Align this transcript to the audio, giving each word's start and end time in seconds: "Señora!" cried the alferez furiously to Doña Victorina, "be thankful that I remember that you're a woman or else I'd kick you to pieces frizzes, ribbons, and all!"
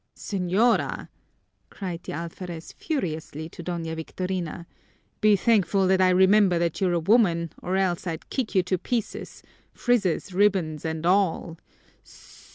"Señora!" 0.17 1.09
cried 1.69 2.01
the 2.01 2.11
alferez 2.11 2.71
furiously 2.73 3.47
to 3.49 3.63
Doña 3.63 3.95
Victorina, 3.95 4.65
"be 5.19 5.35
thankful 5.35 5.85
that 5.85 6.01
I 6.01 6.09
remember 6.09 6.57
that 6.57 6.81
you're 6.81 6.93
a 6.93 6.99
woman 6.99 7.51
or 7.61 7.75
else 7.77 8.07
I'd 8.07 8.31
kick 8.31 8.55
you 8.55 8.63
to 8.63 8.79
pieces 8.79 9.43
frizzes, 9.75 10.33
ribbons, 10.33 10.85
and 10.85 11.05
all!" 11.05 11.59